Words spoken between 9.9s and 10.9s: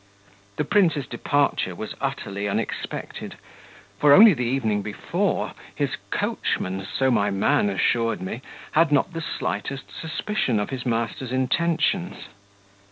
suspicion of his